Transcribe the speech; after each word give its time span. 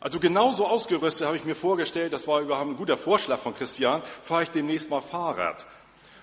Also 0.00 0.18
genauso 0.18 0.66
ausgerüstet 0.66 1.26
habe 1.26 1.36
ich 1.36 1.44
mir 1.44 1.54
vorgestellt, 1.54 2.14
das 2.14 2.26
war 2.26 2.40
überhaupt 2.40 2.70
ein 2.70 2.76
guter 2.76 2.96
Vorschlag 2.96 3.38
von 3.38 3.54
Christian, 3.54 4.02
fahre 4.22 4.44
ich 4.44 4.50
demnächst 4.50 4.88
mal 4.88 5.02
Fahrrad. 5.02 5.66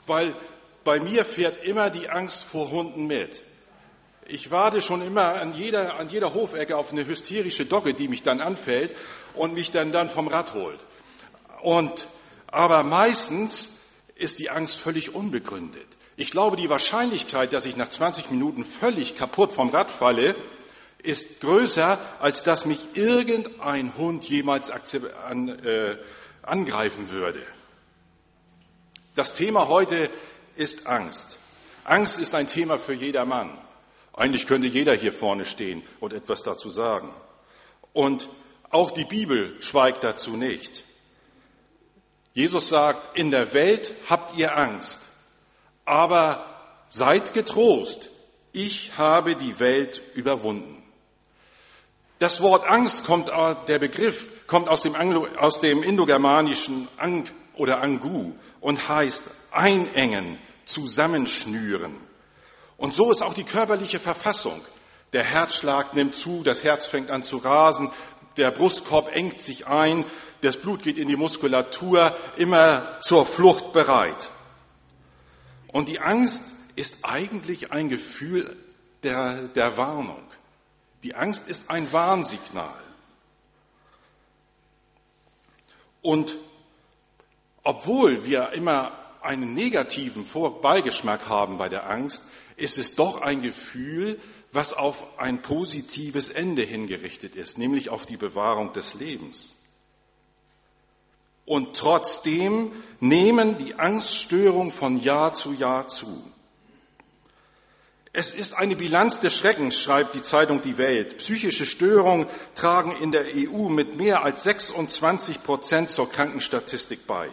Weil 0.08 0.36
bei 0.84 1.00
mir 1.00 1.24
fährt 1.24 1.64
immer 1.64 1.92
die 1.92 2.10
Angst 2.10 2.44
vor 2.44 2.72
Hunden 2.72 3.06
mit. 3.06 3.44
Ich 4.26 4.52
warte 4.52 4.82
schon 4.82 5.02
immer 5.02 5.36
an 5.36 5.54
jeder, 5.54 6.00
an 6.00 6.10
jeder 6.10 6.34
Hofecke 6.34 6.76
auf 6.76 6.92
eine 6.92 7.06
hysterische 7.06 7.66
Dogge, 7.66 7.94
die 7.94 8.08
mich 8.08 8.24
dann 8.24 8.42
anfällt 8.42 8.96
und 9.36 9.54
mich 9.54 9.72
dann, 9.72 9.92
dann 9.92 10.10
vom 10.10 10.28
Rad 10.28 10.54
holt. 10.54 10.80
Und, 11.62 12.08
aber 12.48 12.84
meistens 12.84 13.80
ist 14.16 14.40
die 14.40 14.50
Angst 14.50 14.78
völlig 14.78 15.14
unbegründet. 15.14 15.88
Ich 16.16 16.32
glaube, 16.32 16.58
die 16.58 16.70
Wahrscheinlichkeit, 16.70 17.54
dass 17.54 17.66
ich 17.66 17.78
nach 17.78 17.90
20 17.90 18.32
Minuten 18.32 18.66
völlig 18.66 19.16
kaputt 19.16 19.54
vom 19.54 19.70
Rad 19.70 19.92
falle, 19.92 20.36
ist 21.08 21.40
größer, 21.40 22.00
als 22.20 22.44
dass 22.44 22.66
mich 22.66 22.96
irgendein 22.96 23.96
Hund 23.98 24.28
jemals 24.28 24.70
an, 24.70 25.48
äh, 25.48 25.98
angreifen 26.42 27.10
würde. 27.10 27.42
Das 29.16 29.34
Thema 29.34 29.68
heute 29.70 30.10
ist 30.58 30.86
Angst. 30.86 31.38
Angst 31.86 32.20
ist 32.20 32.36
ein 32.36 32.48
Thema 32.48 32.78
für 32.78 32.94
jedermann. 32.94 33.58
Eigentlich 34.14 34.48
könnte 34.48 34.68
jeder 34.68 34.96
hier 34.96 35.14
vorne 35.14 35.46
stehen 35.46 35.82
und 36.02 36.12
etwas 36.12 36.44
dazu 36.44 36.70
sagen. 36.70 37.10
Und 37.94 38.28
auch 38.70 38.92
die 38.92 39.06
Bibel 39.06 39.56
schweigt 39.62 40.04
dazu 40.04 40.36
nicht. 40.36 40.84
Jesus 42.34 42.68
sagt, 42.68 43.18
in 43.18 43.32
der 43.32 43.54
Welt 43.54 43.94
habt 44.10 44.36
ihr 44.36 44.58
Angst, 44.58 45.02
aber 45.86 46.46
seid 46.90 47.34
getrost, 47.34 48.10
ich 48.52 48.98
habe 48.98 49.36
die 49.36 49.60
Welt 49.60 50.02
überwunden. 50.14 50.84
Das 52.20 52.42
Wort 52.42 52.66
Angst 52.68 53.06
kommt, 53.06 53.30
äh, 53.30 53.56
der 53.68 53.80
Begriff 53.80 54.48
kommt 54.48 54.70
aus 54.70 54.82
dem, 54.82 54.96
Anglo, 54.96 55.28
aus 55.38 55.62
dem 55.62 55.84
indogermanischen 55.84 56.88
Ang 56.98 57.30
oder 57.54 57.82
Angu 57.82 58.34
und 58.60 58.90
heißt 58.90 59.24
einengen, 59.52 60.40
zusammenschnüren. 60.66 61.96
Und 62.78 62.94
so 62.94 63.12
ist 63.12 63.22
auch 63.22 63.34
die 63.34 63.44
körperliche 63.44 64.00
Verfassung. 64.00 64.62
Der 65.14 65.24
Herzschlag 65.24 65.94
nimmt 65.94 66.16
zu, 66.16 66.44
das 66.44 66.64
Herz 66.64 66.86
fängt 66.86 67.10
an 67.10 67.24
zu 67.24 67.38
rasen, 67.38 67.92
der 68.36 68.52
Brustkorb 68.52 69.10
engt 69.16 69.42
sich 69.42 69.68
ein, 69.68 70.06
das 70.42 70.58
Blut 70.58 70.84
geht 70.84 70.98
in 70.98 71.08
die 71.08 71.16
Muskulatur, 71.16 72.16
immer 72.36 73.00
zur 73.02 73.26
Flucht 73.26 73.74
bereit. 73.74 74.30
Und 75.68 75.90
die 75.90 76.00
Angst 76.00 76.44
ist 76.76 77.04
eigentlich 77.04 77.72
ein 77.72 77.90
Gefühl 77.90 78.56
der, 79.04 79.48
der 79.48 79.78
Warnung. 79.78 80.22
Die 81.08 81.16
Angst 81.16 81.48
ist 81.48 81.70
ein 81.70 81.94
Warnsignal. 81.94 82.84
Und 86.02 86.36
obwohl 87.64 88.26
wir 88.26 88.50
immer 88.50 88.92
einen 89.22 89.54
negativen 89.54 90.26
Beigeschmack 90.62 91.30
haben 91.30 91.58
bei 91.58 91.70
der 91.70 91.90
Angst, 91.90 92.26
ist 92.58 92.78
es 92.78 92.96
doch 92.96 93.22
ein 93.22 93.42
Gefühl, 93.42 94.20
was 94.52 94.74
auf 94.74 95.18
ein 95.18 95.42
positives 95.42 96.28
Ende 96.28 96.64
hingerichtet 96.64 97.38
ist, 97.38 97.58
nämlich 97.58 97.90
auf 97.90 98.06
die 98.06 98.18
Bewahrung 98.18 98.74
des 98.74 98.94
Lebens. 98.96 99.56
Und 101.46 101.78
trotzdem 101.78 102.74
nehmen 103.00 103.58
die 103.58 103.76
Angststörungen 103.76 104.72
von 104.72 105.00
Jahr 105.00 105.34
zu 105.34 105.54
Jahr 105.54 105.88
zu. 105.88 106.22
Es 108.20 108.32
ist 108.32 108.58
eine 108.58 108.76
Bilanz 108.76 109.20
des 109.20 109.36
Schreckens, 109.36 109.80
schreibt 109.80 110.16
die 110.16 110.24
Zeitung 110.24 110.60
Die 110.64 110.80
Welt. 110.80 111.20
Psychische 111.20 111.68
Störungen 111.68 112.26
tragen 112.56 112.96
in 113.00 113.12
der 113.12 113.26
EU 113.26 113.70
mit 113.70 113.96
mehr 113.96 114.24
als 114.24 114.42
26 114.42 115.44
Prozent 115.44 115.92
zur 115.92 116.10
Krankenstatistik 116.12 117.06
bei. 117.06 117.30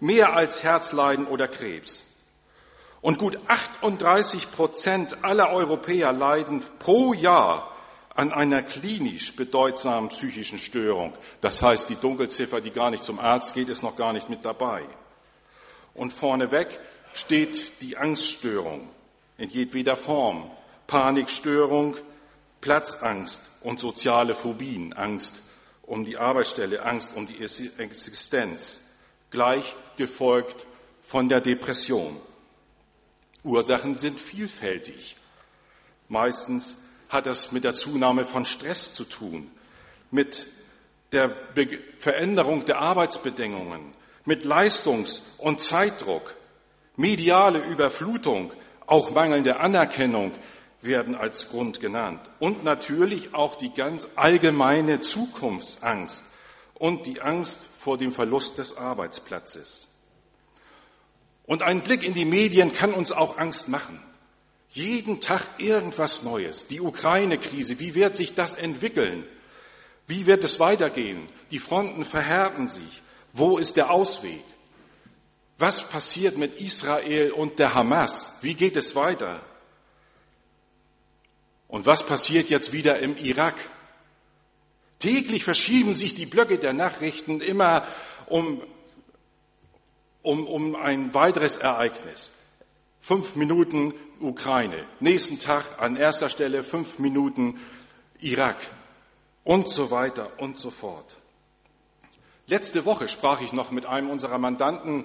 Mehr 0.00 0.32
als 0.32 0.64
Herzleiden 0.64 1.28
oder 1.28 1.46
Krebs. 1.46 2.02
Und 3.02 3.20
gut 3.20 3.38
38 3.46 4.50
Prozent 4.50 5.22
aller 5.22 5.50
Europäer 5.50 6.12
leiden 6.12 6.64
pro 6.80 7.14
Jahr 7.14 7.72
an 8.16 8.32
einer 8.32 8.64
klinisch 8.64 9.36
bedeutsamen 9.36 10.08
psychischen 10.08 10.58
Störung. 10.58 11.12
Das 11.40 11.62
heißt, 11.62 11.88
die 11.88 11.94
Dunkelziffer, 11.94 12.60
die 12.60 12.72
gar 12.72 12.90
nicht 12.90 13.04
zum 13.04 13.20
Arzt 13.20 13.54
geht, 13.54 13.68
ist 13.68 13.84
noch 13.84 13.94
gar 13.94 14.12
nicht 14.12 14.28
mit 14.28 14.44
dabei. 14.44 14.82
Und 15.94 16.12
vorneweg 16.12 16.80
steht 17.12 17.80
die 17.80 17.96
Angststörung 17.96 18.88
in 19.38 19.48
jedweder 19.48 19.96
Form. 19.96 20.50
Panikstörung, 20.86 21.96
Platzangst 22.60 23.42
und 23.62 23.80
soziale 23.80 24.34
Phobien, 24.34 24.92
Angst 24.92 25.42
um 25.82 26.04
die 26.04 26.16
Arbeitsstelle, 26.16 26.82
Angst 26.84 27.12
um 27.14 27.26
die 27.26 27.42
Existenz, 27.42 28.80
gleich 29.30 29.76
gefolgt 29.96 30.66
von 31.02 31.28
der 31.28 31.40
Depression. 31.40 32.16
Ursachen 33.42 33.98
sind 33.98 34.18
vielfältig. 34.18 35.16
Meistens 36.08 36.78
hat 37.08 37.26
das 37.26 37.52
mit 37.52 37.64
der 37.64 37.74
Zunahme 37.74 38.24
von 38.24 38.44
Stress 38.44 38.94
zu 38.94 39.04
tun, 39.04 39.50
mit 40.10 40.46
der 41.12 41.28
Be 41.28 41.78
Veränderung 41.98 42.64
der 42.64 42.78
Arbeitsbedingungen, 42.78 43.92
mit 44.24 44.44
Leistungs- 44.44 45.22
und 45.38 45.60
Zeitdruck, 45.60 46.34
mediale 46.96 47.58
Überflutung, 47.58 48.52
auch 48.86 49.10
mangelnde 49.10 49.60
Anerkennung 49.60 50.32
werden 50.82 51.14
als 51.14 51.48
Grund 51.48 51.80
genannt. 51.80 52.20
Und 52.38 52.64
natürlich 52.64 53.34
auch 53.34 53.56
die 53.56 53.72
ganz 53.72 54.06
allgemeine 54.16 55.00
Zukunftsangst 55.00 56.24
und 56.74 57.06
die 57.06 57.20
Angst 57.20 57.66
vor 57.78 57.98
dem 57.98 58.12
Verlust 58.12 58.58
des 58.58 58.76
Arbeitsplatzes. 58.76 59.88
Und 61.46 61.62
ein 61.62 61.82
Blick 61.82 62.02
in 62.02 62.14
die 62.14 62.24
Medien 62.24 62.72
kann 62.72 62.92
uns 62.92 63.12
auch 63.12 63.38
Angst 63.38 63.68
machen. 63.68 64.00
Jeden 64.70 65.20
Tag 65.20 65.42
irgendwas 65.58 66.22
Neues. 66.22 66.66
Die 66.66 66.80
Ukraine-Krise, 66.80 67.78
wie 67.80 67.94
wird 67.94 68.16
sich 68.16 68.34
das 68.34 68.54
entwickeln? 68.54 69.24
Wie 70.06 70.26
wird 70.26 70.42
es 70.44 70.58
weitergehen? 70.58 71.28
Die 71.50 71.58
Fronten 71.58 72.04
verhärten 72.04 72.68
sich. 72.68 73.02
Wo 73.32 73.58
ist 73.58 73.76
der 73.76 73.90
Ausweg? 73.90 74.42
Was 75.58 75.88
passiert 75.88 76.36
mit 76.36 76.60
Israel 76.60 77.32
und 77.32 77.58
der 77.58 77.74
Hamas? 77.74 78.38
Wie 78.42 78.54
geht 78.54 78.76
es 78.76 78.96
weiter? 78.96 79.40
Und 81.68 81.86
was 81.86 82.04
passiert 82.04 82.50
jetzt 82.50 82.72
wieder 82.72 82.98
im 82.98 83.16
Irak? 83.16 83.56
Täglich 84.98 85.44
verschieben 85.44 85.94
sich 85.94 86.14
die 86.14 86.26
Blöcke 86.26 86.58
der 86.58 86.72
Nachrichten 86.72 87.40
immer 87.40 87.86
um, 88.26 88.62
um, 90.22 90.46
um 90.46 90.76
ein 90.76 91.14
weiteres 91.14 91.56
Ereignis. 91.56 92.32
Fünf 93.00 93.36
Minuten 93.36 93.92
Ukraine, 94.20 94.86
nächsten 95.00 95.38
Tag 95.38 95.78
an 95.78 95.96
erster 95.96 96.30
Stelle 96.30 96.62
fünf 96.62 96.98
Minuten 96.98 97.60
Irak 98.20 98.56
und 99.44 99.68
so 99.68 99.90
weiter 99.90 100.30
und 100.38 100.58
so 100.58 100.70
fort. 100.70 101.16
Letzte 102.46 102.84
Woche 102.84 103.08
sprach 103.08 103.40
ich 103.40 103.52
noch 103.52 103.70
mit 103.70 103.86
einem 103.86 104.10
unserer 104.10 104.38
Mandanten 104.38 105.04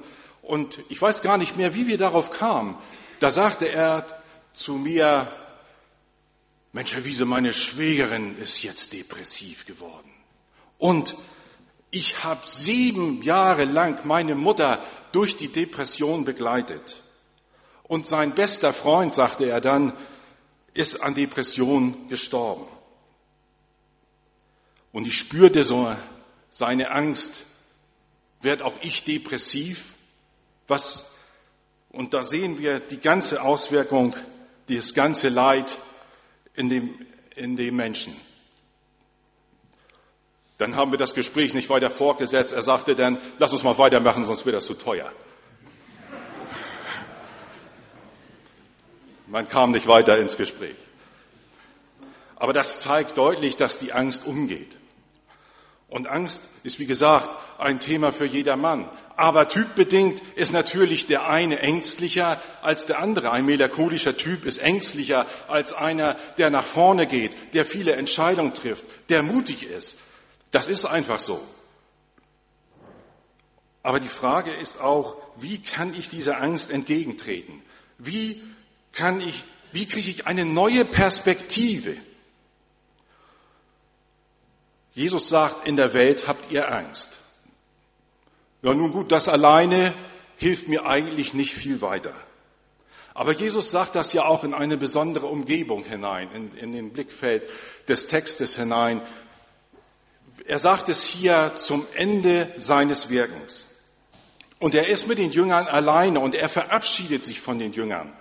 und 0.50 0.80
ich 0.90 1.00
weiß 1.00 1.22
gar 1.22 1.38
nicht 1.38 1.58
mehr, 1.58 1.76
wie 1.76 1.86
wir 1.86 2.00
darauf 2.00 2.32
kamen. 2.32 2.76
Da 3.20 3.30
sagte 3.30 3.70
er 3.70 4.08
zu 4.52 4.74
mir, 4.74 5.32
Mensch, 6.72 6.96
Herr 6.96 7.06
Wiese, 7.06 7.26
meine 7.26 7.54
Schwägerin 7.54 8.36
ist 8.36 8.64
jetzt 8.64 8.94
depressiv 8.94 9.68
geworden. 9.68 10.10
Und 10.80 11.16
ich 11.92 12.24
habe 12.24 12.42
sieben 12.48 13.22
Jahre 13.22 13.66
lang 13.66 14.08
meine 14.08 14.34
Mutter 14.34 14.84
durch 15.12 15.38
die 15.38 15.50
Depression 15.50 16.26
begleitet. 16.26 17.04
Und 17.84 18.08
sein 18.08 18.34
bester 18.34 18.74
Freund, 18.74 19.14
sagte 19.14 19.46
er 19.46 19.62
dann, 19.62 19.94
ist 20.74 21.04
an 21.04 21.14
Depression 21.14 22.08
gestorben. 22.08 22.66
Und 24.92 25.06
ich 25.06 25.16
spürte 25.16 25.64
so 25.64 25.96
seine 26.50 26.90
Angst, 26.90 27.45
werd 28.42 28.63
auch 28.63 28.78
ich 28.81 29.04
depressiv? 29.04 29.94
Was, 30.69 31.12
und 31.89 32.13
da 32.13 32.24
sehen 32.24 32.60
wir 32.60 32.80
die 32.80 33.00
ganze 33.00 33.42
Auswirkung, 33.42 34.16
das 34.69 34.94
ganze 34.94 35.30
Leid 35.30 35.77
in 36.54 36.69
dem, 36.69 37.06
in 37.36 37.56
dem 37.56 37.75
Menschen. 37.75 38.16
Dann 40.60 40.75
haben 40.75 40.92
wir 40.92 40.98
das 41.00 41.16
Gespräch 41.16 41.54
nicht 41.54 41.69
weiter 41.69 41.89
fortgesetzt. 41.89 42.54
Er 42.54 42.62
sagte 42.62 42.94
dann, 42.94 43.18
lass 43.39 43.51
uns 43.51 43.63
mal 43.63 43.77
weitermachen, 43.77 44.24
sonst 44.24 44.45
wird 44.45 44.56
das 44.56 44.66
zu 44.66 44.75
teuer. 44.75 45.12
Man 49.27 49.48
kam 49.48 49.71
nicht 49.71 49.88
weiter 49.88 50.18
ins 50.18 50.38
Gespräch. 50.38 50.75
Aber 52.36 52.54
das 52.54 52.81
zeigt 52.81 53.18
deutlich, 53.18 53.57
dass 53.57 53.80
die 53.80 53.94
Angst 53.94 54.25
umgeht. 54.25 54.75
Und 55.89 56.07
Angst 56.07 56.44
ist, 56.63 56.80
wie 56.80 56.86
gesagt, 56.86 57.30
ein 57.57 57.80
Thema 57.80 58.12
für 58.12 58.25
jedermann. 58.25 58.89
Aber 59.15 59.50
typbedingt 59.50 60.21
ist 60.36 60.53
natürlich 60.53 61.07
der 61.07 61.27
eine 61.27 61.59
ängstlicher 61.59 62.41
als 62.62 62.86
der 62.86 63.00
andere. 63.00 63.31
Ein 63.31 63.45
melancholischer 63.45 64.15
Typ 64.15 64.45
ist 64.45 64.59
ängstlicher 64.59 65.25
als 65.47 65.74
einer, 65.74 66.15
der 66.38 66.51
nach 66.51 66.63
vorne 66.63 67.07
geht, 67.07 67.36
der 67.53 67.65
viele 67.65 67.94
Entscheidungen 67.94 68.53
trifft, 68.53 68.86
der 69.09 69.24
mutig 69.24 69.63
ist, 69.63 69.97
Das 70.51 70.68
ist 70.68 70.86
einfach 70.86 71.19
so. 71.19 71.41
Aber 73.83 74.00
die 74.00 74.07
Frage 74.07 74.51
ist 74.51 74.80
auch, 74.80 75.18
wie 75.38 75.59
kann 75.59 75.94
ich 75.94 76.09
dieser 76.09 76.42
Angst 76.42 76.71
entgegentreten? 76.71 77.62
Wie 77.97 78.42
kann 78.92 79.21
ich, 79.21 79.44
wie 79.71 79.85
kriege 79.85 80.09
ich 80.09 80.27
eine 80.27 80.45
neue 80.45 80.85
Perspektive? 80.85 81.95
Jesus 85.00 85.30
sagt, 85.30 85.66
in 85.66 85.78
der 85.78 85.94
Welt 85.94 86.28
habt 86.28 86.51
ihr 86.51 86.69
Angst. 86.69 87.19
Ja, 88.62 88.74
nun 88.74 88.92
gut, 88.92 89.13
das 89.13 89.30
alleine 89.30 89.94
hilft 90.36 90.68
mir 90.68 90.86
eigentlich 90.86 91.34
nicht 91.34 91.54
viel 91.54 91.81
weiter. 91.81 92.13
Aber 93.13 93.31
Jesus 93.31 93.72
sagt 93.72 93.96
das 93.96 94.12
ja 94.12 94.25
auch 94.25 94.44
in 94.44 94.54
eine 94.54 94.75
besondere 94.75 95.28
Umgebung 95.28 95.86
hinein, 95.86 96.30
in, 96.34 96.57
in 96.57 96.72
den 96.74 96.92
Blickfeld 96.92 97.50
des 97.88 98.07
Textes 98.07 98.57
hinein. 98.57 99.01
Er 100.46 100.60
sagt 100.60 100.90
es 100.90 101.06
hier 101.06 101.54
zum 101.56 101.88
Ende 101.95 102.54
seines 102.57 103.10
Wirkens. 103.10 103.68
Und 104.60 104.75
er 104.75 104.90
ist 104.90 105.07
mit 105.07 105.18
den 105.18 105.31
Jüngern 105.31 105.68
alleine 105.68 106.19
und 106.19 106.36
er 106.36 106.50
verabschiedet 106.50 107.24
sich 107.24 107.40
von 107.40 107.57
den 107.57 107.72
Jüngern. 107.72 108.12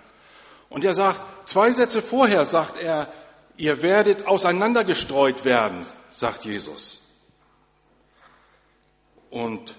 Und 0.69 0.85
er 0.85 0.95
sagt, 0.95 1.49
zwei 1.49 1.73
Sätze 1.73 2.01
vorher 2.03 2.45
sagt 2.45 2.77
er, 2.77 3.13
ihr 3.59 3.83
werdet 3.83 4.27
auseinandergestreut 4.27 5.45
werden, 5.45 5.85
sagt 6.11 6.45
Jesus. 6.45 7.03
Und 9.31 9.75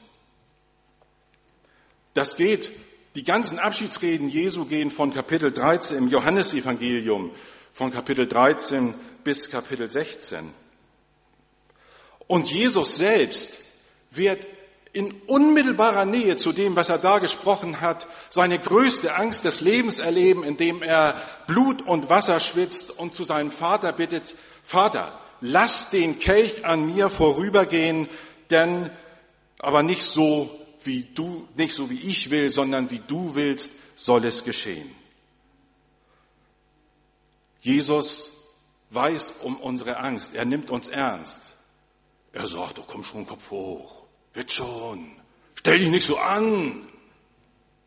das 2.13 2.35
geht, 2.35 2.71
die 3.15 3.23
ganzen 3.23 3.57
Abschiedsreden 3.57 4.29
Jesu 4.29 4.65
gehen 4.65 4.91
von 4.91 5.13
Kapitel 5.13 5.51
13 5.51 5.97
im 5.97 6.07
Johannesevangelium, 6.09 7.31
von 7.73 7.91
Kapitel 7.91 8.27
13 8.27 8.93
bis 9.23 9.49
Kapitel 9.49 9.89
16. 9.89 10.53
Und 12.27 12.51
Jesus 12.51 12.97
selbst 12.97 13.63
wird 14.11 14.45
in 14.91 15.13
unmittelbarer 15.27 16.05
Nähe 16.05 16.35
zu 16.35 16.51
dem, 16.51 16.75
was 16.75 16.89
er 16.89 16.97
da 16.97 17.19
gesprochen 17.19 17.81
hat, 17.81 18.07
seine 18.29 18.57
größte 18.57 19.15
Angst 19.15 19.45
des 19.45 19.61
Lebens 19.61 19.99
erleben, 19.99 20.43
indem 20.43 20.81
er 20.81 21.21
Blut 21.47 21.81
und 21.83 22.09
Wasser 22.09 22.39
schwitzt 22.39 22.97
und 22.97 23.13
zu 23.13 23.23
seinem 23.23 23.51
Vater 23.51 23.93
bittet, 23.93 24.35
Vater, 24.63 25.19
lass 25.41 25.89
den 25.89 26.19
Kelch 26.19 26.65
an 26.65 26.93
mir 26.93 27.09
vorübergehen, 27.09 28.09
denn 28.49 28.89
aber 29.59 29.83
nicht 29.83 30.03
so 30.03 30.49
wie 30.83 31.03
du, 31.03 31.47
nicht 31.55 31.75
so 31.75 31.89
wie 31.89 31.99
ich 31.99 32.29
will, 32.29 32.49
sondern 32.49 32.89
wie 32.89 33.01
du 33.05 33.35
willst, 33.35 33.71
soll 33.95 34.25
es 34.25 34.43
geschehen. 34.43 34.89
Jesus 37.61 38.31
weiß 38.89 39.33
um 39.43 39.57
unsere 39.57 39.97
Angst. 39.97 40.33
Er 40.33 40.45
nimmt 40.45 40.71
uns 40.71 40.89
ernst. 40.89 41.53
Er 42.31 42.47
sagt, 42.47 42.77
du 42.77 42.83
komm 42.83 43.03
schon 43.03 43.27
Kopf 43.27 43.51
hoch. 43.51 43.98
Wird 44.33 44.51
schon. 44.51 45.11
Stell 45.55 45.79
dich 45.79 45.89
nicht 45.89 46.05
so 46.05 46.17
an. 46.17 46.87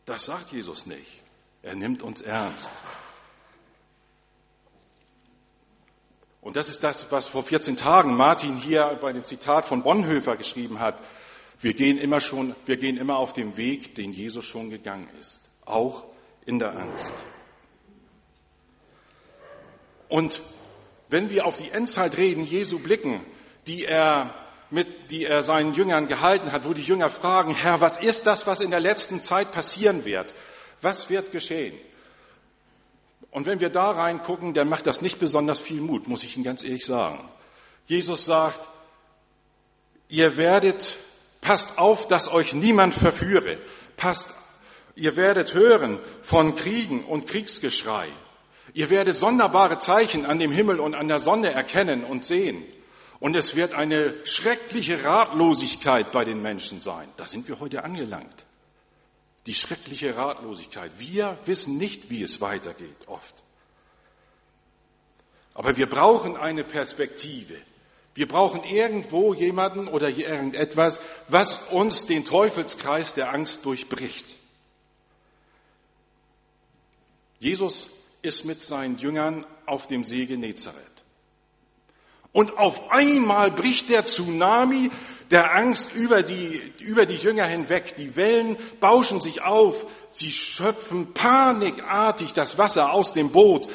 Das 0.04 0.26
sagt 0.26 0.52
Jesus 0.52 0.86
nicht. 0.86 1.20
Er 1.62 1.74
nimmt 1.74 2.02
uns 2.02 2.20
ernst. 2.20 2.72
Und 6.40 6.56
das 6.56 6.68
ist 6.68 6.82
das, 6.82 7.10
was 7.10 7.28
vor 7.28 7.44
14 7.44 7.76
Tagen 7.76 8.16
Martin 8.16 8.56
hier 8.56 8.98
bei 9.00 9.12
dem 9.12 9.24
Zitat 9.24 9.64
von 9.64 9.84
Bonhoeffer 9.84 10.36
geschrieben 10.36 10.80
hat. 10.80 11.00
Wir 11.60 11.72
gehen 11.72 11.98
immer 11.98 12.20
schon, 12.20 12.56
wir 12.66 12.76
gehen 12.76 12.96
immer 12.96 13.16
auf 13.16 13.32
dem 13.32 13.56
Weg, 13.56 13.94
den 13.94 14.12
Jesus 14.12 14.44
schon 14.44 14.68
gegangen 14.68 15.08
ist. 15.20 15.40
Auch 15.64 16.04
in 16.44 16.58
der 16.58 16.76
Angst. 16.76 17.14
Und 20.08 20.42
wenn 21.08 21.30
wir 21.30 21.46
auf 21.46 21.56
die 21.56 21.70
Endzeitreden 21.70 22.44
Jesu 22.44 22.80
blicken, 22.80 23.24
die 23.68 23.84
er 23.84 24.34
mit, 24.72 25.10
die 25.10 25.26
er 25.26 25.42
seinen 25.42 25.74
Jüngern 25.74 26.08
gehalten 26.08 26.50
hat, 26.50 26.64
wo 26.66 26.72
die 26.72 26.82
Jünger 26.82 27.10
fragen, 27.10 27.54
Herr, 27.54 27.80
was 27.82 27.98
ist 27.98 28.26
das, 28.26 28.46
was 28.46 28.60
in 28.60 28.70
der 28.70 28.80
letzten 28.80 29.20
Zeit 29.20 29.52
passieren 29.52 30.04
wird? 30.06 30.34
Was 30.80 31.10
wird 31.10 31.30
geschehen? 31.30 31.78
Und 33.30 33.46
wenn 33.46 33.60
wir 33.60 33.68
da 33.68 33.90
reingucken, 33.90 34.54
dann 34.54 34.68
macht 34.68 34.86
das 34.86 35.02
nicht 35.02 35.18
besonders 35.18 35.60
viel 35.60 35.80
Mut, 35.80 36.08
muss 36.08 36.24
ich 36.24 36.36
Ihnen 36.36 36.44
ganz 36.44 36.64
ehrlich 36.64 36.86
sagen. 36.86 37.28
Jesus 37.86 38.24
sagt, 38.24 38.68
ihr 40.08 40.36
werdet, 40.36 40.96
passt 41.42 41.78
auf, 41.78 42.08
dass 42.08 42.32
euch 42.32 42.54
niemand 42.54 42.94
verführe. 42.94 43.58
Passt, 43.96 44.30
ihr 44.96 45.16
werdet 45.16 45.52
hören 45.52 45.98
von 46.22 46.54
Kriegen 46.54 47.04
und 47.04 47.26
Kriegsgeschrei. 47.26 48.08
Ihr 48.72 48.88
werdet 48.88 49.16
sonderbare 49.16 49.76
Zeichen 49.78 50.24
an 50.24 50.38
dem 50.38 50.50
Himmel 50.50 50.80
und 50.80 50.94
an 50.94 51.08
der 51.08 51.18
Sonne 51.18 51.52
erkennen 51.52 52.04
und 52.04 52.24
sehen. 52.24 52.64
Und 53.22 53.36
es 53.36 53.54
wird 53.54 53.72
eine 53.72 54.16
schreckliche 54.26 55.04
Ratlosigkeit 55.04 56.10
bei 56.10 56.24
den 56.24 56.42
Menschen 56.42 56.80
sein. 56.80 57.08
Da 57.16 57.28
sind 57.28 57.46
wir 57.46 57.60
heute 57.60 57.84
angelangt. 57.84 58.46
Die 59.46 59.54
schreckliche 59.54 60.16
Ratlosigkeit. 60.16 60.90
Wir 60.98 61.38
wissen 61.44 61.78
nicht, 61.78 62.10
wie 62.10 62.24
es 62.24 62.40
weitergeht, 62.40 63.06
oft. 63.06 63.36
Aber 65.54 65.76
wir 65.76 65.88
brauchen 65.88 66.36
eine 66.36 66.64
Perspektive. 66.64 67.54
Wir 68.16 68.26
brauchen 68.26 68.64
irgendwo 68.64 69.34
jemanden 69.34 69.86
oder 69.86 70.08
irgendetwas, 70.08 71.00
was 71.28 71.68
uns 71.70 72.06
den 72.06 72.24
Teufelskreis 72.24 73.14
der 73.14 73.32
Angst 73.32 73.64
durchbricht. 73.64 74.34
Jesus 77.38 77.88
ist 78.22 78.44
mit 78.44 78.62
seinen 78.62 78.98
Jüngern 78.98 79.46
auf 79.64 79.86
dem 79.86 80.02
See 80.02 80.26
Genezareth. 80.26 80.91
Und 82.32 82.56
auf 82.56 82.90
einmal 82.90 83.50
bricht 83.50 83.90
der 83.90 84.06
Tsunami 84.06 84.90
der 85.30 85.54
Angst 85.54 85.94
über 85.94 86.22
die, 86.22 86.60
über 86.78 87.06
die 87.06 87.16
Jünger 87.16 87.46
hinweg. 87.46 87.94
Die 87.96 88.16
Wellen 88.16 88.56
bauschen 88.80 89.20
sich 89.20 89.42
auf. 89.42 89.86
Sie 90.10 90.30
schöpfen 90.30 91.14
panikartig 91.14 92.32
das 92.32 92.58
Wasser 92.58 92.92
aus 92.92 93.12
dem 93.12 93.30
Boot. 93.30 93.68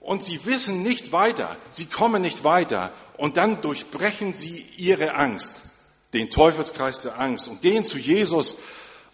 Und 0.00 0.22
sie 0.22 0.44
wissen 0.44 0.82
nicht 0.82 1.12
weiter. 1.12 1.56
Sie 1.70 1.86
kommen 1.86 2.22
nicht 2.22 2.44
weiter. 2.44 2.92
Und 3.16 3.36
dann 3.36 3.60
durchbrechen 3.60 4.32
sie 4.32 4.64
ihre 4.76 5.14
Angst, 5.14 5.70
den 6.14 6.30
Teufelskreis 6.30 7.02
der 7.02 7.18
Angst 7.18 7.48
und 7.48 7.62
gehen 7.62 7.84
zu 7.84 7.98
Jesus 7.98 8.56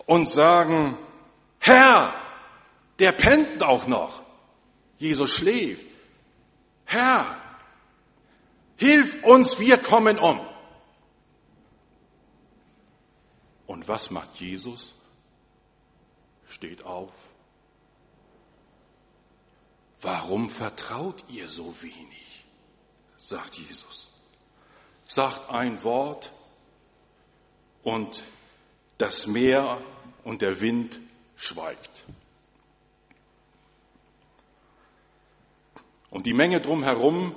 und 0.06 0.28
sagen, 0.28 0.96
Herr, 1.58 2.14
der 2.98 3.12
pennt 3.12 3.62
auch 3.62 3.86
noch. 3.86 4.22
Jesus 4.98 5.30
schläft. 5.30 5.86
Herr, 6.84 7.43
Hilf 8.76 9.22
uns, 9.24 9.58
wir 9.58 9.78
kommen 9.78 10.18
um. 10.18 10.40
Und 13.66 13.88
was 13.88 14.10
macht 14.10 14.36
Jesus? 14.40 14.94
Steht 16.46 16.84
auf. 16.84 17.12
Warum 20.00 20.50
vertraut 20.50 21.24
ihr 21.28 21.48
so 21.48 21.82
wenig? 21.82 22.24
sagt 23.24 23.54
Jesus. 23.56 24.10
Sagt 25.06 25.50
ein 25.50 25.82
Wort 25.82 26.30
und 27.82 28.22
das 28.98 29.26
Meer 29.26 29.80
und 30.24 30.42
der 30.42 30.60
Wind 30.60 30.98
schweigt. 31.36 32.04
Und 36.10 36.26
die 36.26 36.34
Menge 36.34 36.60
drumherum 36.60 37.34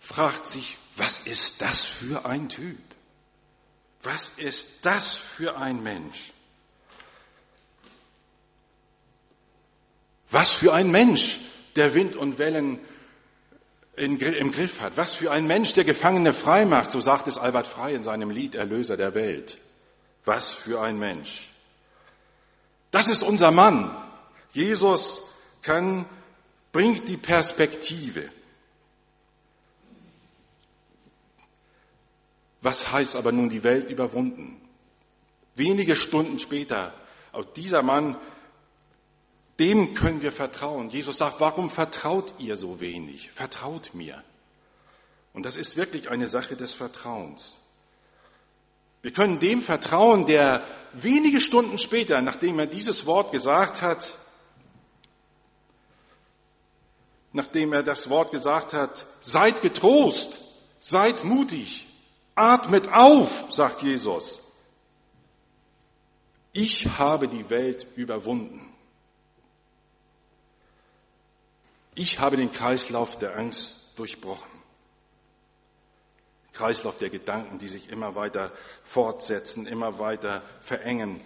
fragt 0.00 0.46
sich, 0.46 0.76
was 0.96 1.20
ist 1.20 1.62
das 1.62 1.84
für 1.84 2.24
ein 2.26 2.48
Typ? 2.48 2.78
Was 4.02 4.30
ist 4.30 4.84
das 4.84 5.14
für 5.14 5.56
ein 5.56 5.82
Mensch? 5.82 6.32
Was 10.30 10.52
für 10.52 10.72
ein 10.72 10.90
Mensch, 10.90 11.38
der 11.76 11.94
Wind 11.94 12.16
und 12.16 12.38
Wellen 12.38 12.80
im 14.00 14.18
Griff 14.52 14.80
hat. 14.80 14.96
Was 14.96 15.14
für 15.14 15.30
ein 15.30 15.46
Mensch, 15.46 15.74
der 15.74 15.84
Gefangene 15.84 16.32
frei 16.32 16.64
macht, 16.64 16.90
so 16.90 17.00
sagt 17.00 17.28
es 17.28 17.36
Albert 17.36 17.66
Frei 17.66 17.94
in 17.94 18.02
seinem 18.02 18.30
Lied 18.30 18.54
Erlöser 18.54 18.96
der 18.96 19.14
Welt. 19.14 19.58
Was 20.24 20.50
für 20.50 20.80
ein 20.80 20.98
Mensch. 20.98 21.50
Das 22.90 23.08
ist 23.08 23.22
unser 23.22 23.50
Mann. 23.50 23.94
Jesus 24.52 25.22
kann, 25.62 26.06
bringt 26.72 27.08
die 27.08 27.16
Perspektive. 27.16 28.30
Was 32.62 32.92
heißt 32.92 33.16
aber 33.16 33.32
nun 33.32 33.48
die 33.48 33.64
Welt 33.64 33.90
überwunden? 33.90 34.60
Wenige 35.54 35.96
Stunden 35.96 36.38
später, 36.38 36.94
dieser 37.56 37.82
Mann, 37.82 38.16
dem 39.58 39.94
können 39.94 40.22
wir 40.22 40.32
vertrauen. 40.32 40.88
Jesus 40.88 41.18
sagt, 41.18 41.40
warum 41.40 41.68
vertraut 41.70 42.32
ihr 42.38 42.56
so 42.56 42.80
wenig? 42.80 43.30
Vertraut 43.30 43.94
mir. 43.94 44.22
Und 45.32 45.44
das 45.44 45.56
ist 45.56 45.76
wirklich 45.76 46.10
eine 46.10 46.28
Sache 46.28 46.56
des 46.56 46.72
Vertrauens. 46.72 47.58
Wir 49.02 49.12
können 49.12 49.38
dem 49.38 49.62
vertrauen, 49.62 50.26
der 50.26 50.64
wenige 50.92 51.40
Stunden 51.40 51.78
später, 51.78 52.20
nachdem 52.20 52.58
er 52.58 52.66
dieses 52.66 53.06
Wort 53.06 53.32
gesagt 53.32 53.80
hat, 53.80 54.14
nachdem 57.32 57.72
er 57.72 57.82
das 57.82 58.10
Wort 58.10 58.32
gesagt 58.32 58.72
hat, 58.72 59.06
seid 59.20 59.62
getrost, 59.62 60.40
seid 60.80 61.24
mutig, 61.24 61.86
Atmet 62.34 62.88
auf, 62.88 63.52
sagt 63.52 63.82
Jesus. 63.82 64.40
Ich 66.52 66.98
habe 66.98 67.28
die 67.28 67.48
Welt 67.50 67.86
überwunden. 67.96 68.66
Ich 71.94 72.18
habe 72.18 72.36
den 72.36 72.50
Kreislauf 72.50 73.18
der 73.18 73.36
Angst 73.36 73.80
durchbrochen. 73.96 74.50
Kreislauf 76.52 76.98
der 76.98 77.10
Gedanken, 77.10 77.58
die 77.58 77.68
sich 77.68 77.88
immer 77.88 78.14
weiter 78.14 78.52
fortsetzen, 78.82 79.66
immer 79.66 79.98
weiter 79.98 80.42
verengen. 80.60 81.20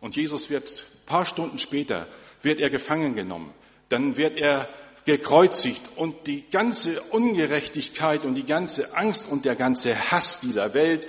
Und 0.00 0.16
Jesus 0.16 0.50
wird, 0.50 0.84
paar 1.06 1.26
Stunden 1.26 1.58
später, 1.58 2.08
wird 2.42 2.60
er 2.60 2.70
gefangen 2.70 3.14
genommen. 3.14 3.54
Dann 3.88 4.16
wird 4.16 4.38
er 4.38 4.68
gekreuzigt 5.04 5.82
und 5.96 6.26
die 6.26 6.48
ganze 6.50 7.00
Ungerechtigkeit 7.02 8.24
und 8.24 8.34
die 8.34 8.46
ganze 8.46 8.96
Angst 8.96 9.30
und 9.30 9.44
der 9.44 9.56
ganze 9.56 10.10
Hass 10.10 10.40
dieser 10.40 10.74
Welt 10.74 11.06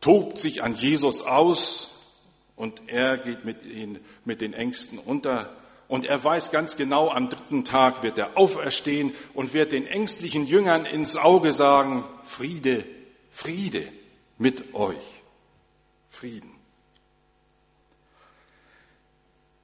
tobt 0.00 0.38
sich 0.38 0.62
an 0.62 0.74
Jesus 0.74 1.22
aus 1.22 1.90
und 2.54 2.82
er 2.86 3.18
geht 3.18 3.44
mit, 3.44 3.64
ihn, 3.64 3.98
mit 4.24 4.40
den 4.40 4.52
Ängsten 4.52 4.98
unter. 4.98 5.56
Und 5.86 6.04
er 6.04 6.22
weiß 6.22 6.50
ganz 6.50 6.76
genau, 6.76 7.08
am 7.08 7.30
dritten 7.30 7.64
Tag 7.64 8.02
wird 8.02 8.18
er 8.18 8.36
auferstehen 8.36 9.14
und 9.32 9.54
wird 9.54 9.72
den 9.72 9.86
ängstlichen 9.86 10.46
Jüngern 10.46 10.84
ins 10.84 11.16
Auge 11.16 11.52
sagen, 11.52 12.04
Friede, 12.24 12.84
Friede 13.30 13.88
mit 14.36 14.74
euch. 14.74 14.96
Frieden. 16.08 16.57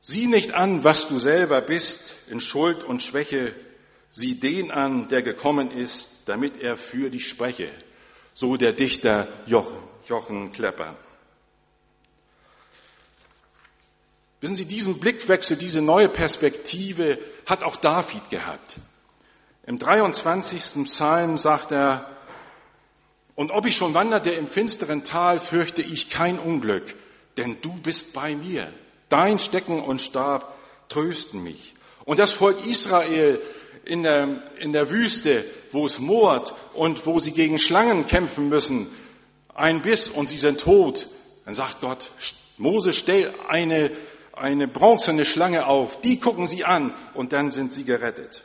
Sieh 0.06 0.26
nicht 0.26 0.52
an, 0.52 0.84
was 0.84 1.08
du 1.08 1.18
selber 1.18 1.62
bist 1.62 2.14
in 2.28 2.38
Schuld 2.38 2.84
und 2.84 3.02
Schwäche, 3.02 3.54
sieh 4.10 4.34
den 4.34 4.70
an, 4.70 5.08
der 5.08 5.22
gekommen 5.22 5.70
ist, 5.70 6.10
damit 6.26 6.60
er 6.60 6.76
für 6.76 7.08
dich 7.08 7.26
spreche. 7.26 7.70
So 8.34 8.58
der 8.58 8.74
Dichter 8.74 9.28
Jochen, 9.46 9.78
Jochen 10.06 10.52
Klepper. 10.52 10.94
Wissen 14.42 14.56
Sie, 14.56 14.66
diesen 14.66 15.00
Blickwechsel, 15.00 15.56
diese 15.56 15.80
neue 15.80 16.10
Perspektive 16.10 17.18
hat 17.46 17.62
auch 17.62 17.76
David 17.76 18.28
gehabt. 18.28 18.76
Im 19.66 19.78
23. 19.78 20.84
Psalm 20.84 21.38
sagt 21.38 21.72
er, 21.72 22.14
und 23.36 23.52
ob 23.52 23.64
ich 23.64 23.74
schon 23.74 23.94
wanderte 23.94 24.32
im 24.32 24.48
finsteren 24.48 25.02
Tal, 25.02 25.40
fürchte 25.40 25.80
ich 25.80 26.10
kein 26.10 26.38
Unglück, 26.38 26.94
denn 27.38 27.56
du 27.62 27.72
bist 27.72 28.12
bei 28.12 28.36
mir. 28.36 28.70
Dein 29.14 29.38
Stecken 29.38 29.80
und 29.80 30.02
Stab 30.02 30.58
trösten 30.88 31.40
mich. 31.40 31.74
Und 32.04 32.18
das 32.18 32.32
Volk 32.32 32.66
Israel 32.66 33.40
in 33.84 34.02
der, 34.02 34.42
in 34.58 34.72
der 34.72 34.90
Wüste, 34.90 35.44
wo 35.70 35.86
es 35.86 36.00
mord 36.00 36.52
und 36.72 37.06
wo 37.06 37.20
sie 37.20 37.30
gegen 37.30 37.60
Schlangen 37.60 38.08
kämpfen 38.08 38.48
müssen, 38.48 38.88
ein 39.54 39.82
Biss 39.82 40.08
und 40.08 40.28
sie 40.28 40.36
sind 40.36 40.60
tot, 40.60 41.06
dann 41.44 41.54
sagt 41.54 41.80
Gott, 41.80 42.10
Mose, 42.58 42.92
stell 42.92 43.32
eine, 43.46 43.92
eine 44.32 44.66
bronzene 44.66 45.24
Schlange 45.24 45.68
auf, 45.68 46.00
die 46.00 46.18
gucken 46.18 46.48
sie 46.48 46.64
an 46.64 46.92
und 47.14 47.32
dann 47.32 47.52
sind 47.52 47.72
sie 47.72 47.84
gerettet. 47.84 48.42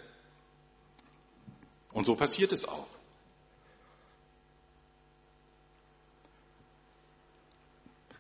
Und 1.93 2.05
so 2.05 2.13
passiert 2.13 2.53
es 2.53 2.67
auch. 2.67 2.85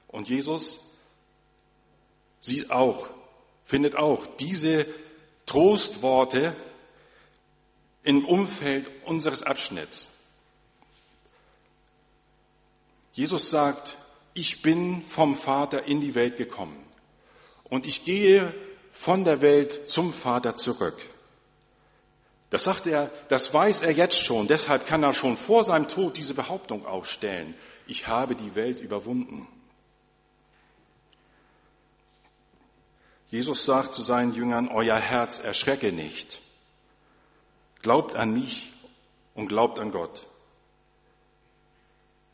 Und 0.07 0.27
Jesus 0.27 0.88
sieht 2.39 2.71
auch, 2.71 3.07
findet 3.65 3.95
auch 3.95 4.25
diese 4.37 4.85
Trostworte 5.45 6.55
im 8.03 8.25
Umfeld 8.25 8.89
unseres 9.05 9.43
Abschnitts. 9.43 10.09
Jesus 13.13 13.49
sagt, 13.49 13.97
ich 14.33 14.61
bin 14.61 15.01
vom 15.01 15.35
Vater 15.35 15.83
in 15.85 15.99
die 15.99 16.15
Welt 16.15 16.37
gekommen 16.37 16.77
und 17.65 17.85
ich 17.85 18.05
gehe 18.05 18.53
von 18.91 19.23
der 19.23 19.41
Welt 19.41 19.89
zum 19.89 20.13
Vater 20.13 20.55
zurück. 20.55 20.97
Das 22.49 22.63
sagt 22.63 22.87
er, 22.87 23.11
das 23.27 23.53
weiß 23.53 23.81
er 23.83 23.91
jetzt 23.91 24.17
schon, 24.17 24.47
deshalb 24.47 24.87
kann 24.87 25.03
er 25.03 25.13
schon 25.13 25.37
vor 25.37 25.63
seinem 25.63 25.87
Tod 25.87 26.17
diese 26.17 26.33
Behauptung 26.33 26.85
aufstellen. 26.85 27.53
Ich 27.85 28.07
habe 28.07 28.35
die 28.35 28.55
Welt 28.55 28.79
überwunden. 28.79 29.47
Jesus 33.29 33.65
sagt 33.65 33.93
zu 33.93 34.01
seinen 34.01 34.33
Jüngern, 34.33 34.67
euer 34.67 34.97
Herz 34.97 35.39
erschrecke 35.39 35.91
nicht. 35.91 36.41
Glaubt 37.81 38.15
an 38.15 38.33
mich 38.33 38.73
und 39.35 39.47
glaubt 39.47 39.79
an 39.79 39.91
Gott. 39.91 40.25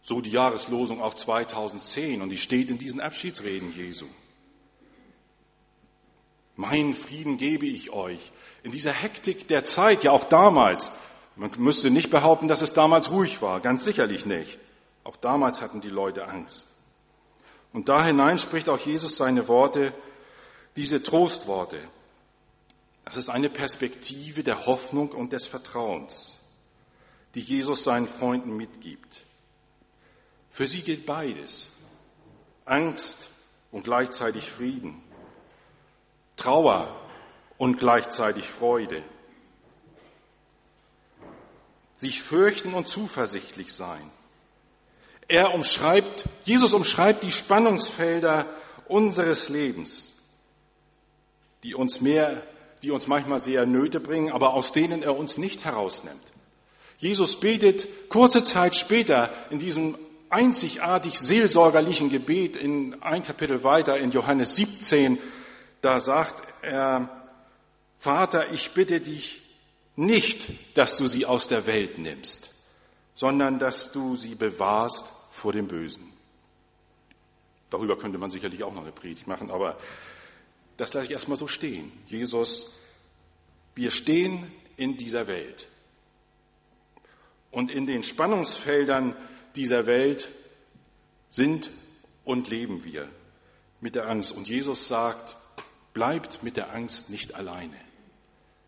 So 0.02 0.22
die 0.22 0.32
Jahreslosung 0.32 1.02
auch 1.02 1.14
2010 1.14 2.22
und 2.22 2.30
die 2.30 2.38
steht 2.38 2.70
in 2.70 2.78
diesen 2.78 3.02
Abschiedsreden 3.02 3.74
Jesu. 3.76 4.06
Mein 6.56 6.94
Frieden 6.94 7.38
gebe 7.38 7.66
ich 7.66 7.92
euch. 7.92 8.32
In 8.64 8.72
dieser 8.72 8.94
Hektik 8.94 9.48
der 9.50 9.66
Zeit, 9.66 10.04
ja 10.04 10.12
auch 10.12 10.24
damals, 10.24 10.92
man 11.36 11.52
müsste 11.58 11.92
nicht 11.92 12.10
behaupten, 12.10 12.48
dass 12.48 12.62
es 12.62 12.72
damals 12.72 13.12
ruhig 13.12 13.42
war, 13.42 13.60
ganz 13.60 13.84
sicherlich 13.84 14.26
nicht. 14.26 14.58
Auch 15.04 15.18
damals 15.18 15.62
hatten 15.62 15.82
die 15.82 15.90
Leute 15.90 16.28
Angst. 16.28 16.68
Und 17.74 17.90
da 17.90 18.06
hinein 18.06 18.38
spricht 18.38 18.70
auch 18.70 18.80
Jesus 18.80 19.18
seine 19.18 19.50
Worte, 19.50 19.94
diese 20.76 21.02
Trostworte, 21.02 21.80
das 23.06 23.18
ist 23.18 23.30
eine 23.30 23.50
Perspektive 23.50 24.44
der 24.44 24.66
Hoffnung 24.66 25.10
und 25.10 25.32
des 25.32 25.46
Vertrauens, 25.46 26.38
die 27.36 27.40
Jesus 27.40 27.84
seinen 27.84 28.08
Freunden 28.08 28.58
mitgibt. 28.58 29.22
Für 30.50 30.68
sie 30.68 30.82
gilt 30.82 31.06
beides. 31.06 31.72
Angst 32.66 33.30
und 33.72 33.84
gleichzeitig 33.84 34.50
Frieden. 34.50 35.04
Trauer 36.36 37.00
und 37.58 37.78
gleichzeitig 37.78 38.48
Freude. 38.48 39.04
Sich 41.96 42.22
fürchten 42.22 42.74
und 42.74 42.88
zuversichtlich 42.88 43.72
sein. 43.74 44.12
Er 45.28 45.54
umschreibt, 45.54 46.26
Jesus 46.44 46.74
umschreibt 46.74 47.24
die 47.24 47.32
Spannungsfelder 47.32 48.48
unseres 48.88 49.50
Lebens 49.50 50.15
die 51.66 51.74
uns 51.74 52.00
mehr, 52.00 52.44
die 52.84 52.92
uns 52.92 53.08
manchmal 53.08 53.42
sehr 53.42 53.66
Nöte 53.66 54.00
bringen, 54.00 54.32
aber 54.32 54.54
aus 54.54 54.72
denen 54.72 55.02
er 55.02 55.18
uns 55.18 55.40
nicht 55.40 55.66
herausnimmt. 55.66 56.22
Jesus 57.00 57.40
betet 57.40 57.88
kurze 58.08 58.44
Zeit 58.44 58.76
später 58.76 59.32
in 59.50 59.58
diesem 59.58 59.98
einzigartig 60.30 61.20
seelsorgerlichen 61.20 62.10
Gebet 62.10 62.56
in 62.56 63.02
ein 63.02 63.24
Kapitel 63.24 63.64
weiter 63.64 63.98
in 63.98 64.12
Johannes 64.12 64.56
17, 64.56 65.18
da 65.82 66.00
sagt 66.00 66.36
er, 66.62 67.10
Vater, 67.98 68.54
ich 68.54 68.72
bitte 68.72 69.02
dich 69.02 69.42
nicht, 69.96 70.52
dass 70.78 70.98
du 70.98 71.08
sie 71.08 71.26
aus 71.26 71.48
der 71.48 71.66
Welt 71.66 71.98
nimmst, 71.98 72.54
sondern 73.16 73.58
dass 73.58 73.92
du 73.92 74.16
sie 74.16 74.36
bewahrst 74.36 75.12
vor 75.32 75.52
dem 75.52 75.68
Bösen. 75.68 76.14
Darüber 77.72 77.98
könnte 77.98 78.20
man 78.20 78.30
sicherlich 78.30 78.64
auch 78.64 78.74
noch 78.74 78.84
eine 78.84 78.92
Predigt 78.92 79.26
machen, 79.26 79.50
aber 79.50 79.78
das 80.78 80.94
lasse 80.94 81.08
ich 81.08 81.12
erstmal 81.12 81.38
so 81.38 81.48
stehen. 81.48 81.92
Jesus, 82.08 82.74
wir 83.76 83.92
stehen 83.92 84.52
in 84.78 84.98
dieser 84.98 85.28
Welt. 85.28 85.68
Und 87.52 87.72
in 87.72 87.86
den 87.86 88.04
Spannungsfeldern 88.04 89.16
dieser 89.56 89.86
Welt 89.86 90.30
sind 91.30 91.72
und 92.26 92.50
leben 92.50 92.84
wir 92.84 93.10
mit 93.80 93.96
der 93.96 94.10
Angst. 94.10 94.32
Und 94.32 94.50
Jesus 94.50 94.88
sagt, 94.88 95.38
bleibt 95.94 96.44
mit 96.44 96.58
der 96.58 96.74
Angst 96.74 97.10
nicht 97.10 97.36
alleine. 97.36 97.80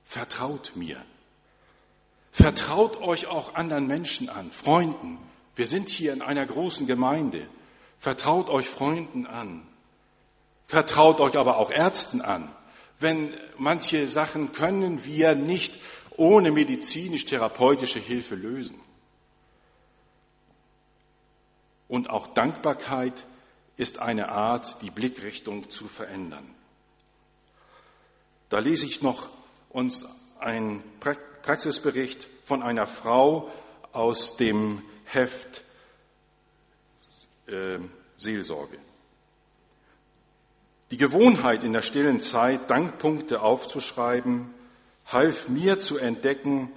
Vertraut 0.04 0.72
mir. 0.76 1.04
Vertraut 2.32 3.02
euch 3.02 3.28
auch 3.28 3.56
anderen 3.56 3.88
Menschen 3.88 4.30
an, 4.30 4.52
Freunden. 4.52 5.18
Wir 5.56 5.66
sind 5.66 5.90
hier 5.90 6.14
in 6.14 6.22
einer 6.22 6.46
großen 6.46 6.88
Gemeinde. 6.88 7.48
Vertraut 8.00 8.50
euch 8.50 8.70
Freunden 8.70 9.26
an. 9.26 9.68
Vertraut 10.68 11.22
euch 11.22 11.38
aber 11.38 11.58
auch 11.58 11.72
Ärzten 11.72 12.22
an. 12.22 12.54
Wenn 13.00 13.34
manche 13.58 14.08
Sachen 14.08 14.52
können 14.52 15.06
wir 15.06 15.34
nicht 15.34 15.80
ohne 16.18 16.52
medizinisch-therapeutische 16.52 18.00
Hilfe 18.00 18.36
lösen. 18.36 18.80
Und 21.88 22.10
auch 22.10 22.28
Dankbarkeit 22.28 23.26
ist 23.78 24.00
eine 24.00 24.30
Art, 24.30 24.82
die 24.82 24.90
Blickrichtung 24.90 25.70
zu 25.70 25.88
verändern. 25.88 26.54
Da 28.50 28.60
lese 28.60 28.86
ich 28.86 29.02
noch 29.02 29.30
uns 29.70 30.06
einen 30.40 30.84
Praxisbericht 31.00 32.28
von 32.44 32.62
einer 32.62 32.88
Frau 32.88 33.52
aus 33.94 34.36
dem 34.36 34.82
Heft 35.06 35.64
äh, 37.48 37.80
Seelsorge. 38.18 38.78
Die 40.92 40.98
Gewohnheit 40.98 41.64
in 41.64 41.74
der 41.74 41.82
stillen 41.82 42.22
Zeit, 42.22 42.70
Dankpunkte 42.70 43.42
aufzuschreiben, 43.42 44.54
half 45.06 45.50
mir 45.50 45.80
zu 45.80 45.98
entdecken, 45.98 46.72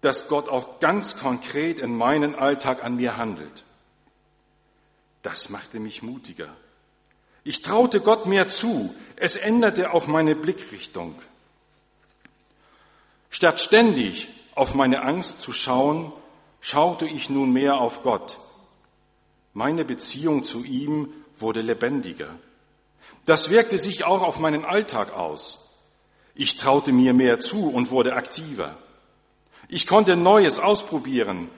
dass 0.00 0.28
Gott 0.28 0.48
auch 0.48 0.80
ganz 0.80 1.16
konkret 1.16 1.80
in 1.80 1.96
meinen 1.96 2.34
Alltag 2.34 2.84
an 2.84 2.96
mir 2.96 3.16
handelt. 3.16 3.64
Das 5.22 5.48
machte 5.48 5.80
mich 5.80 6.02
mutiger. 6.02 6.54
Ich 7.44 7.62
traute 7.62 8.00
Gott 8.00 8.26
mehr 8.26 8.48
zu. 8.48 8.94
Es 9.16 9.36
änderte 9.36 9.92
auch 9.92 10.06
meine 10.06 10.34
Blickrichtung. 10.34 11.14
Statt 13.30 13.60
ständig 13.60 14.28
auf 14.54 14.74
meine 14.74 15.02
Angst 15.02 15.42
zu 15.42 15.52
schauen, 15.52 16.12
schaute 16.60 17.06
ich 17.06 17.30
nun 17.30 17.52
mehr 17.52 17.76
auf 17.80 18.02
Gott. 18.02 18.38
Meine 19.52 19.84
Beziehung 19.84 20.44
zu 20.44 20.64
ihm 20.64 21.12
wurde 21.38 21.60
lebendiger. 21.60 22.38
Das 23.24 23.50
wirkte 23.50 23.78
sich 23.78 24.04
auch 24.04 24.22
auf 24.22 24.38
meinen 24.38 24.64
Alltag 24.64 25.12
aus. 25.12 25.58
Ich 26.34 26.56
traute 26.56 26.92
mir 26.92 27.14
mehr 27.14 27.38
zu 27.38 27.70
und 27.70 27.90
wurde 27.90 28.14
aktiver. 28.14 28.76
Ich 29.68 29.86
konnte 29.86 30.16
Neues 30.16 30.58
ausprobieren, 30.58 31.48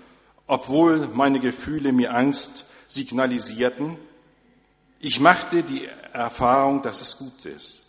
obwohl 0.46 1.08
meine 1.08 1.40
Gefühle 1.40 1.92
mir 1.92 2.14
Angst 2.14 2.66
signalisierten. 2.88 3.96
Ich 5.00 5.18
machte 5.18 5.62
die 5.62 5.88
Erfahrung, 6.12 6.82
dass 6.82 7.00
es 7.00 7.18
gut 7.18 7.44
ist. 7.46 7.82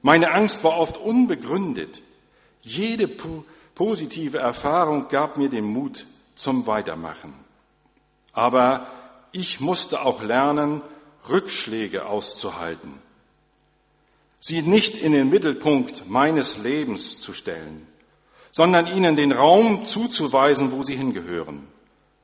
Meine 0.00 0.32
Angst 0.32 0.64
war 0.64 0.78
oft 0.78 0.96
unbegründet. 0.96 2.02
Jede 2.62 3.08
positive 3.74 4.38
Erfahrung 4.38 5.08
gab 5.08 5.36
mir 5.38 5.48
den 5.48 5.64
Mut 5.64 6.06
zum 6.34 6.66
Weitermachen. 6.66 7.34
Aber 8.32 8.88
ich 9.32 9.60
musste 9.60 10.02
auch 10.02 10.22
lernen, 10.22 10.82
Rückschläge 11.28 12.06
auszuhalten, 12.06 13.00
sie 14.40 14.62
nicht 14.62 14.96
in 14.96 15.12
den 15.12 15.30
Mittelpunkt 15.30 16.08
meines 16.08 16.58
Lebens 16.58 17.20
zu 17.20 17.32
stellen, 17.32 17.86
sondern 18.50 18.86
ihnen 18.86 19.16
den 19.16 19.32
Raum 19.32 19.84
zuzuweisen, 19.84 20.72
wo 20.72 20.82
sie 20.82 20.96
hingehören. 20.96 21.68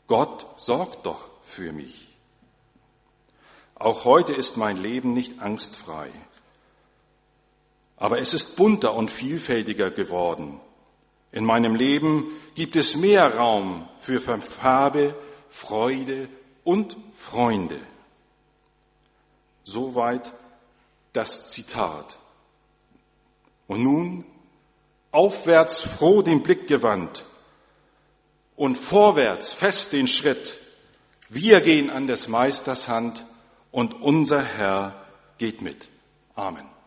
Gott 0.07 0.47
sorgt 0.57 1.07
doch 1.07 1.31
für 1.43 1.73
mich. 1.73 2.09
Auch 3.75 4.05
heute 4.05 4.35
ist 4.35 4.57
mein 4.57 4.77
Leben 4.83 5.13
nicht 5.15 5.41
angstfrei. 5.41 6.11
Aber 7.97 8.21
es 8.21 8.35
ist 8.35 8.57
bunter 8.57 8.95
und 8.95 9.11
vielfältiger 9.11 9.91
geworden. 9.91 10.61
In 11.31 11.45
meinem 11.45 11.75
Leben 11.75 12.33
gibt 12.55 12.77
es 12.77 12.97
mehr 12.97 13.37
Raum 13.37 13.89
für 13.99 14.21
Farbe, 14.21 15.15
Freude 15.49 16.29
und 16.65 16.97
Freunde. 17.17 17.81
Soweit 19.69 20.33
das 21.13 21.51
Zitat. 21.51 22.17
Und 23.67 23.83
nun 23.83 24.25
aufwärts 25.11 25.83
froh 25.83 26.23
den 26.23 26.43
Blick 26.43 26.69
gewandt 26.69 27.27
und 28.57 28.77
vorwärts 28.77 29.53
fest 29.53 29.93
den 29.93 30.07
Schritt. 30.07 30.55
Wir 31.29 31.61
gehen 31.61 31.91
an 31.91 32.07
des 32.07 32.29
Meisters 32.29 32.89
Hand 32.89 33.27
und 33.71 34.01
unser 34.01 34.43
Herr 34.43 35.05
geht 35.37 35.61
mit. 35.61 35.91
Amen. 36.35 36.78